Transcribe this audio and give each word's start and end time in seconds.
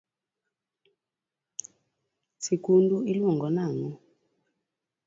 Sikundu 2.43 2.97
iluongo 3.11 3.47
nang’o? 3.55 3.89